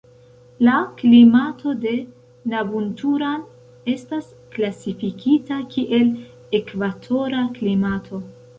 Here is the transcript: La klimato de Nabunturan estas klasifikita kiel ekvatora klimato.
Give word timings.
La 0.67 0.77
klimato 1.01 1.73
de 1.83 1.91
Nabunturan 2.53 3.45
estas 3.95 4.33
klasifikita 4.57 5.61
kiel 5.77 6.11
ekvatora 6.63 7.47
klimato. 7.61 8.27